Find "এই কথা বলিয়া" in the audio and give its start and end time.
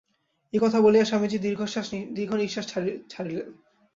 0.53-1.05